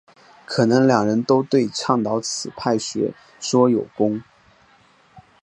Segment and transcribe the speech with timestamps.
[0.47, 4.19] 可能两人都对倡导此派学说有功。